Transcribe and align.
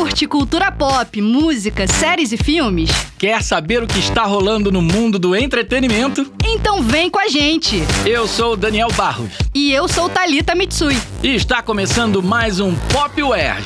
Curte 0.00 0.26
cultura 0.26 0.72
pop, 0.72 1.20
música, 1.20 1.86
séries 1.86 2.32
e 2.32 2.38
filmes? 2.38 2.88
Quer 3.18 3.42
saber 3.42 3.82
o 3.82 3.86
que 3.86 3.98
está 3.98 4.24
rolando 4.24 4.72
no 4.72 4.80
mundo 4.80 5.18
do 5.18 5.36
entretenimento? 5.36 6.32
Então 6.42 6.82
vem 6.82 7.10
com 7.10 7.18
a 7.18 7.28
gente! 7.28 7.82
Eu 8.06 8.26
sou 8.26 8.54
o 8.54 8.56
Daniel 8.56 8.88
Barros. 8.96 9.30
E 9.54 9.70
eu 9.70 9.86
sou 9.86 10.08
Talita 10.08 10.54
Mitsui. 10.54 10.96
E 11.22 11.34
está 11.34 11.60
começando 11.60 12.22
mais 12.22 12.60
um 12.60 12.74
Pop 12.94 13.22
Werg. 13.22 13.62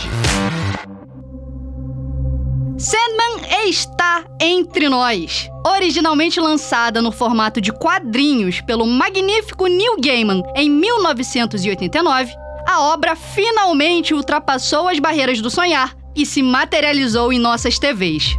Sandman 2.78 3.68
está 3.68 4.24
entre 4.40 4.88
nós. 4.88 5.48
Originalmente 5.64 6.40
lançada 6.40 7.00
no 7.00 7.12
formato 7.12 7.60
de 7.60 7.70
quadrinhos 7.70 8.60
pelo 8.60 8.88
magnífico 8.88 9.68
Neil 9.68 10.00
Gaiman 10.00 10.42
em 10.56 10.68
1989, 10.68 12.34
a 12.66 12.80
obra 12.80 13.14
finalmente 13.14 14.12
ultrapassou 14.12 14.88
as 14.88 14.98
barreiras 14.98 15.40
do 15.40 15.48
sonhar 15.48 15.94
e 16.16 16.24
se 16.24 16.42
materializou 16.42 17.32
em 17.32 17.38
nossas 17.38 17.78
TVs. 17.78 18.38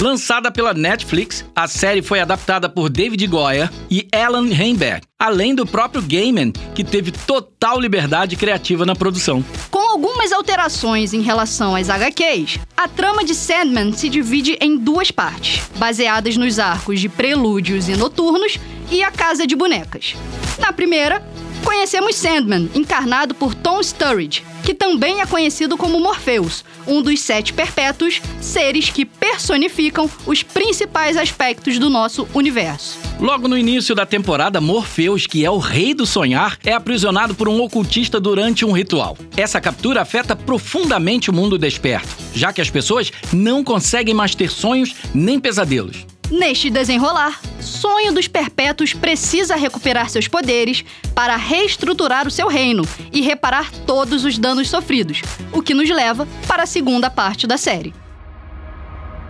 Lançada 0.00 0.52
pela 0.52 0.74
Netflix, 0.74 1.42
a 1.54 1.66
série 1.66 2.02
foi 2.02 2.20
adaptada 2.20 2.68
por 2.68 2.90
David 2.90 3.26
Goyer 3.26 3.70
e 3.90 4.06
Alan 4.12 4.46
Heinberg, 4.46 5.00
além 5.18 5.54
do 5.54 5.66
próprio 5.66 6.02
Gaiman, 6.02 6.52
que 6.74 6.84
teve 6.84 7.10
total 7.10 7.80
liberdade 7.80 8.36
criativa 8.36 8.84
na 8.84 8.94
produção. 8.94 9.42
Com 9.70 9.78
algumas 9.78 10.32
alterações 10.32 11.14
em 11.14 11.22
relação 11.22 11.74
às 11.74 11.88
HQs, 11.88 12.58
a 12.76 12.86
trama 12.86 13.24
de 13.24 13.34
Sandman 13.34 13.92
se 13.92 14.10
divide 14.10 14.58
em 14.60 14.76
duas 14.76 15.10
partes, 15.10 15.62
baseadas 15.76 16.36
nos 16.36 16.58
arcos 16.58 17.00
de 17.00 17.08
Prelúdios 17.08 17.88
e 17.88 17.96
Noturnos 17.96 18.58
e 18.90 19.02
A 19.02 19.10
Casa 19.10 19.46
de 19.46 19.56
Bonecas. 19.56 20.14
Na 20.58 20.74
primeira, 20.74 21.24
Conhecemos 21.66 22.14
Sandman, 22.14 22.70
encarnado 22.76 23.34
por 23.34 23.52
Tom 23.52 23.82
Sturridge, 23.82 24.44
que 24.66 24.74
também 24.74 25.20
é 25.20 25.26
conhecido 25.26 25.76
como 25.76 26.00
Morpheus, 26.00 26.64
um 26.88 27.00
dos 27.00 27.20
sete 27.20 27.52
perpétuos, 27.52 28.20
seres 28.40 28.90
que 28.90 29.04
personificam 29.04 30.10
os 30.26 30.42
principais 30.42 31.16
aspectos 31.16 31.78
do 31.78 31.88
nosso 31.88 32.26
universo. 32.34 32.98
Logo 33.20 33.46
no 33.46 33.56
início 33.56 33.94
da 33.94 34.04
temporada, 34.04 34.60
Morpheus, 34.60 35.24
que 35.24 35.44
é 35.44 35.50
o 35.50 35.58
rei 35.58 35.94
do 35.94 36.04
sonhar, 36.04 36.58
é 36.64 36.72
aprisionado 36.72 37.32
por 37.32 37.48
um 37.48 37.62
ocultista 37.62 38.18
durante 38.18 38.64
um 38.64 38.72
ritual. 38.72 39.16
Essa 39.36 39.60
captura 39.60 40.02
afeta 40.02 40.34
profundamente 40.34 41.30
o 41.30 41.32
mundo 41.32 41.56
desperto, 41.56 42.08
já 42.34 42.52
que 42.52 42.60
as 42.60 42.68
pessoas 42.68 43.12
não 43.32 43.62
conseguem 43.62 44.14
mais 44.14 44.34
ter 44.34 44.50
sonhos 44.50 44.96
nem 45.14 45.38
pesadelos. 45.38 46.04
Neste 46.28 46.70
desenrolar, 46.70 47.40
Sonho 47.66 48.12
dos 48.12 48.28
Perpétuos 48.28 48.94
precisa 48.94 49.56
recuperar 49.56 50.08
seus 50.08 50.28
poderes 50.28 50.84
para 51.14 51.36
reestruturar 51.36 52.26
o 52.26 52.30
seu 52.30 52.48
reino 52.48 52.86
e 53.12 53.20
reparar 53.20 53.70
todos 53.86 54.24
os 54.24 54.38
danos 54.38 54.70
sofridos, 54.70 55.22
o 55.52 55.60
que 55.60 55.74
nos 55.74 55.90
leva 55.90 56.26
para 56.46 56.62
a 56.62 56.66
segunda 56.66 57.10
parte 57.10 57.46
da 57.46 57.58
série. 57.58 57.94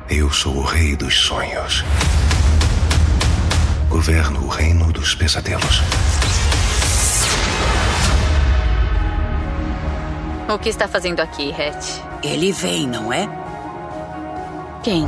Eu 0.08 0.30
sou 0.32 0.54
o 0.56 0.62
Rei 0.62 0.94
dos 0.94 1.16
Sonhos. 1.16 1.82
Governo 3.88 4.44
o 4.44 4.48
Reino 4.48 4.92
dos 4.92 5.14
Pesadelos. 5.14 5.80
O 10.48 10.58
que 10.58 10.68
está 10.68 10.86
fazendo 10.86 11.18
aqui, 11.18 11.50
Het? 11.50 12.00
Ele 12.22 12.52
vem, 12.52 12.86
não 12.86 13.12
é? 13.12 13.28
Quem? 14.84 15.04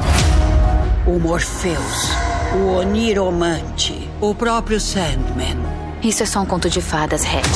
O 1.06 1.18
Morpheus, 1.20 2.10
o 2.54 2.78
Oniromante, 2.78 4.08
o 4.20 4.34
próprio 4.34 4.80
Sandman. 4.80 5.58
Isso 6.02 6.22
é 6.22 6.26
só 6.26 6.40
um 6.40 6.46
conto 6.46 6.70
de 6.70 6.80
fadas, 6.80 7.22
Het. 7.24 7.46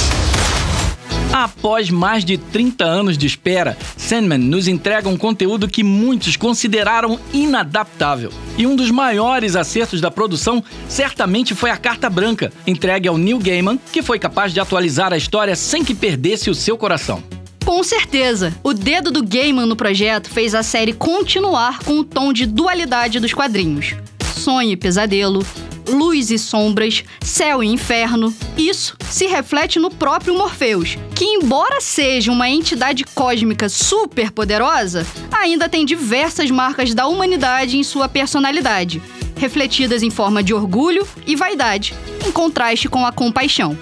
Após 1.33 1.89
mais 1.89 2.27
de 2.27 2.37
30 2.37 2.85
anos 2.85 3.17
de 3.17 3.27
espera, 3.27 3.77
Sandman 3.97 4.37
nos 4.37 4.69
entrega 4.69 5.09
um 5.09 5.17
conteúdo 5.17 5.67
que 5.67 5.83
muitos 5.83 6.37
consideraram 6.37 7.19
inadaptável. 7.33 8.31
E 8.59 8.67
um 8.67 8.77
dos 8.77 8.91
maiores 8.91 9.57
acertos 9.57 9.99
da 9.99 10.11
produção 10.11 10.63
certamente 10.89 11.55
foi 11.55 11.71
a 11.71 11.77
carta 11.79 12.11
branca, 12.11 12.53
entregue 12.67 13.09
ao 13.09 13.17
Neil 13.17 13.39
Gaiman, 13.39 13.81
que 13.93 14.03
foi 14.03 14.19
capaz 14.19 14.53
de 14.53 14.61
atualizar 14.61 15.11
a 15.11 15.17
história 15.17 15.57
sem 15.57 15.83
que 15.83 15.95
perdesse 15.95 16.51
o 16.51 16.55
seu 16.55 16.77
coração. 16.77 17.23
Com 17.65 17.83
certeza, 17.83 18.53
o 18.63 18.75
dedo 18.75 19.11
do 19.11 19.23
Gaiman 19.27 19.65
no 19.65 19.77
projeto 19.77 20.29
fez 20.29 20.55
a 20.55 20.63
série 20.63 20.93
continuar 20.93 21.79
com 21.79 22.01
o 22.01 22.05
tom 22.05 22.31
de 22.31 22.45
dualidade 22.45 23.19
dos 23.21 23.33
quadrinhos. 23.33 23.95
Sonho 24.43 24.73
e 24.73 24.77
pesadelo, 24.77 25.47
luz 25.89 26.33
e 26.33 26.37
sombras, 26.37 27.05
céu 27.21 27.63
e 27.63 27.69
inferno. 27.69 28.35
Isso 28.59 28.97
se 29.09 29.27
reflete 29.27 29.79
no 29.79 29.89
próprio 29.89 30.37
Morpheus, 30.37 30.99
que, 31.15 31.25
embora 31.25 31.81
seja 31.81 32.33
uma 32.33 32.49
entidade 32.49 33.05
cósmica 33.05 33.69
super 33.69 34.33
poderosa, 34.33 35.07
ainda 35.31 35.69
tem 35.69 35.87
diversas 35.87 36.51
marcas 36.51 36.93
da 36.93 37.07
humanidade 37.07 37.79
em 37.79 37.85
sua 37.85 38.09
personalidade, 38.09 39.01
refletidas 39.37 40.03
em 40.03 40.11
forma 40.11 40.43
de 40.43 40.53
orgulho 40.53 41.07
e 41.25 41.37
vaidade, 41.37 41.95
em 42.27 42.33
contraste 42.33 42.89
com 42.89 43.07
a 43.07 43.13
compaixão. 43.13 43.79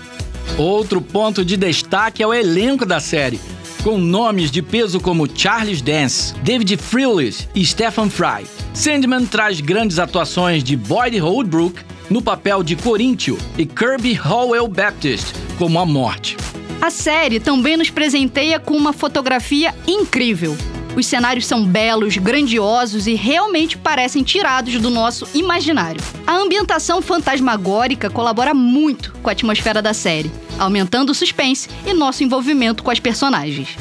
Outro 0.59 1.00
ponto 1.00 1.43
de 1.43 1.56
destaque 1.56 2.22
é 2.22 2.26
o 2.26 2.34
elenco 2.34 2.84
da 2.84 3.00
série 3.00 3.41
com 3.82 3.98
nomes 3.98 4.50
de 4.50 4.62
peso 4.62 5.00
como 5.00 5.28
Charles 5.34 5.80
Dance, 5.80 6.34
David 6.42 6.76
Freelis 6.76 7.48
e 7.54 7.64
Stephen 7.64 8.10
Fry. 8.10 8.46
Sandman 8.74 9.26
traz 9.26 9.60
grandes 9.60 9.98
atuações 9.98 10.62
de 10.62 10.76
Boyd 10.76 11.18
Holbrook 11.18 11.80
no 12.08 12.20
papel 12.20 12.62
de 12.62 12.76
Coríntio 12.76 13.38
e 13.56 13.64
Kirby 13.64 14.19
Howell 14.19 14.69
Baptist 14.69 15.34
como 15.56 15.78
a 15.78 15.86
Morte. 15.86 16.36
A 16.80 16.90
série 16.90 17.40
também 17.40 17.76
nos 17.76 17.90
presenteia 17.90 18.58
com 18.58 18.74
uma 18.74 18.92
fotografia 18.92 19.74
incrível. 19.86 20.56
Os 20.96 21.06
cenários 21.06 21.46
são 21.46 21.64
belos, 21.64 22.16
grandiosos 22.16 23.06
e 23.06 23.14
realmente 23.14 23.78
parecem 23.78 24.22
tirados 24.22 24.74
do 24.80 24.90
nosso 24.90 25.26
imaginário. 25.34 26.02
A 26.26 26.36
ambientação 26.36 27.00
fantasmagórica 27.00 28.10
colabora 28.10 28.52
muito 28.52 29.12
com 29.22 29.28
a 29.28 29.32
atmosfera 29.32 29.80
da 29.80 29.94
série, 29.94 30.30
aumentando 30.60 31.10
o 31.10 31.15
suspense 31.15 31.69
e 31.87 31.94
nosso 31.94 32.22
envolvimento 32.22 32.82
com 32.82 32.91
as 32.91 33.00
personagens. 33.00 33.76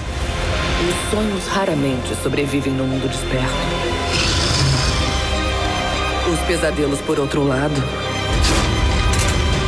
Os 0.90 1.12
sonhos 1.12 1.46
raramente 1.48 2.16
sobrevivem 2.24 2.72
no 2.74 2.86
mundo 2.86 3.08
desperto. 3.10 3.54
Os 6.34 6.40
pesadelos, 6.48 7.02
por 7.02 7.20
outro 7.20 7.44
lado, 7.46 7.84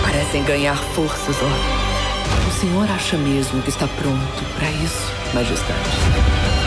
parecem 0.03 0.43
ganhar 0.43 0.77
forças, 0.77 1.35
ó. 1.41 2.47
O 2.47 2.59
senhor 2.59 2.89
acha 2.89 3.17
mesmo 3.17 3.61
que 3.61 3.69
está 3.69 3.87
pronto 3.87 4.43
para 4.55 4.69
isso, 4.71 5.11
Majestade? 5.33 6.60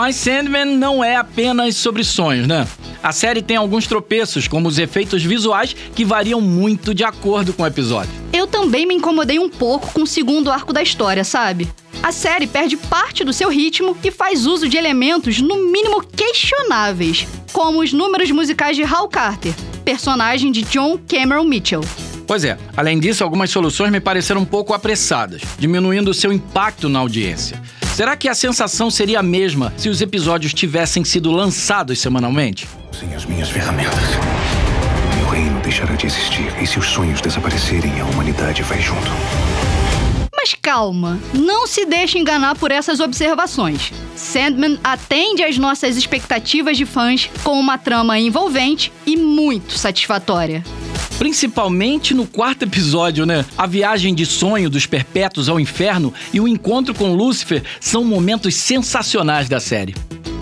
Mas 0.00 0.16
Sandman 0.16 0.64
não 0.64 1.04
é 1.04 1.16
apenas 1.16 1.76
sobre 1.76 2.02
sonhos, 2.02 2.48
né? 2.48 2.66
A 3.02 3.12
série 3.12 3.42
tem 3.42 3.58
alguns 3.58 3.86
tropeços, 3.86 4.48
como 4.48 4.66
os 4.66 4.78
efeitos 4.78 5.22
visuais, 5.22 5.76
que 5.94 6.06
variam 6.06 6.40
muito 6.40 6.94
de 6.94 7.04
acordo 7.04 7.52
com 7.52 7.64
o 7.64 7.66
episódio. 7.66 8.10
Eu 8.32 8.46
também 8.46 8.86
me 8.86 8.94
incomodei 8.94 9.38
um 9.38 9.50
pouco 9.50 9.92
com 9.92 10.04
o 10.04 10.06
segundo 10.06 10.50
arco 10.50 10.72
da 10.72 10.82
história, 10.82 11.22
sabe? 11.22 11.68
A 12.02 12.12
série 12.12 12.46
perde 12.46 12.78
parte 12.78 13.24
do 13.24 13.32
seu 13.34 13.50
ritmo 13.50 13.94
e 14.02 14.10
faz 14.10 14.46
uso 14.46 14.70
de 14.70 14.78
elementos, 14.78 15.38
no 15.42 15.70
mínimo 15.70 16.02
questionáveis, 16.02 17.28
como 17.52 17.82
os 17.82 17.92
números 17.92 18.30
musicais 18.30 18.78
de 18.78 18.82
Hal 18.82 19.06
Carter, 19.06 19.52
personagem 19.84 20.50
de 20.50 20.62
John 20.62 20.98
Cameron 21.06 21.44
Mitchell. 21.44 21.84
Pois 22.26 22.42
é, 22.42 22.56
além 22.74 22.98
disso, 22.98 23.22
algumas 23.22 23.50
soluções 23.50 23.92
me 23.92 24.00
pareceram 24.00 24.40
um 24.40 24.46
pouco 24.46 24.72
apressadas, 24.72 25.42
diminuindo 25.58 26.14
seu 26.14 26.32
impacto 26.32 26.88
na 26.88 27.00
audiência. 27.00 27.60
Será 28.00 28.16
que 28.16 28.30
a 28.30 28.34
sensação 28.34 28.90
seria 28.90 29.20
a 29.20 29.22
mesma 29.22 29.74
se 29.76 29.90
os 29.90 30.00
episódios 30.00 30.54
tivessem 30.54 31.04
sido 31.04 31.30
lançados 31.30 31.98
semanalmente? 31.98 32.66
Sem 32.98 33.14
as 33.14 33.26
minhas 33.26 33.50
ferramentas, 33.50 33.92
meu 35.18 35.28
reino 35.28 35.60
deixará 35.60 35.94
de 35.94 36.06
existir. 36.06 36.50
E 36.62 36.66
se 36.66 36.78
os 36.78 36.86
sonhos 36.86 37.20
desaparecerem, 37.20 38.00
a 38.00 38.06
humanidade 38.06 38.62
vai 38.62 38.80
junto. 38.80 39.10
Mas 40.34 40.56
calma, 40.62 41.20
não 41.34 41.66
se 41.66 41.84
deixe 41.84 42.18
enganar 42.18 42.56
por 42.56 42.72
essas 42.72 43.00
observações. 43.00 43.92
Sandman 44.16 44.78
atende 44.82 45.42
às 45.42 45.58
nossas 45.58 45.98
expectativas 45.98 46.78
de 46.78 46.86
fãs 46.86 47.28
com 47.44 47.60
uma 47.60 47.76
trama 47.76 48.18
envolvente 48.18 48.90
e 49.04 49.14
muito 49.14 49.76
satisfatória. 49.76 50.64
Principalmente 51.20 52.14
no 52.14 52.26
quarto 52.26 52.62
episódio, 52.62 53.26
né? 53.26 53.44
A 53.58 53.66
viagem 53.66 54.14
de 54.14 54.24
sonho 54.24 54.70
dos 54.70 54.86
perpétuos 54.86 55.50
ao 55.50 55.60
inferno 55.60 56.14
e 56.32 56.40
o 56.40 56.48
encontro 56.48 56.94
com 56.94 57.12
Lúcifer 57.12 57.62
são 57.78 58.02
momentos 58.02 58.54
sensacionais 58.54 59.46
da 59.46 59.60
série. 59.60 59.94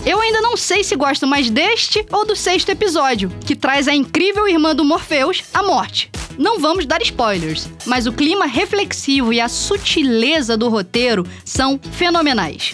Eu 0.05 0.21
ainda 0.21 0.39
não 0.39 0.55
sei 0.55 0.81
se 0.85 0.95
gosto 0.95 1.27
mais 1.27 1.49
deste 1.49 2.05
ou 2.09 2.25
do 2.25 2.33
sexto 2.33 2.69
episódio, 2.69 3.29
que 3.45 3.57
traz 3.57 3.89
a 3.89 3.93
incrível 3.93 4.47
irmã 4.47 4.73
do 4.73 4.85
Morpheus, 4.85 5.43
a 5.53 5.61
morte. 5.61 6.09
Não 6.37 6.61
vamos 6.61 6.85
dar 6.85 7.01
spoilers, 7.01 7.67
mas 7.85 8.07
o 8.07 8.13
clima 8.13 8.45
reflexivo 8.45 9.33
e 9.33 9.41
a 9.41 9.49
sutileza 9.49 10.55
do 10.55 10.69
roteiro 10.69 11.27
são 11.43 11.77
fenomenais. 11.91 12.71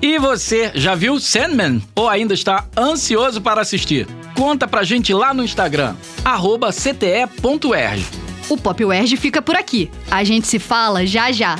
E 0.00 0.20
você, 0.20 0.70
já 0.76 0.94
viu 0.94 1.18
Sandman? 1.18 1.82
Ou 1.96 2.08
ainda 2.08 2.32
está 2.32 2.64
ansioso 2.76 3.40
para 3.40 3.60
assistir? 3.60 4.06
Conta 4.34 4.66
pra 4.66 4.82
gente 4.82 5.12
lá 5.12 5.32
no 5.34 5.44
Instagram, 5.44 5.94
cte.erg. 6.72 8.04
O 8.48 8.56
Pop 8.56 8.84
Werg 8.84 9.16
fica 9.16 9.40
por 9.40 9.56
aqui. 9.56 9.90
A 10.10 10.24
gente 10.24 10.46
se 10.46 10.58
fala 10.58 11.06
já 11.06 11.30
já. 11.30 11.56